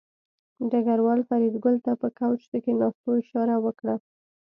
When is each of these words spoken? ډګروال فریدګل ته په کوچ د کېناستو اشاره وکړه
ډګروال 0.71 1.19
فریدګل 1.29 1.75
ته 1.85 1.91
په 2.01 2.07
کوچ 2.19 2.41
د 2.49 2.53
کېناستو 2.65 3.09
اشاره 3.21 3.55
وکړه 3.65 3.95